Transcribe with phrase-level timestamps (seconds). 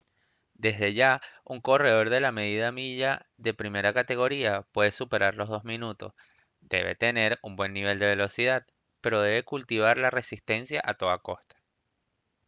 [0.55, 5.47] desde ya un corredor de la media milla de primera categoría que puede superar los
[5.47, 6.13] dos minutos
[6.59, 8.65] debe tener un buen nivel de velocidad
[8.99, 11.55] pero debe cultivar la resistencia a toda costa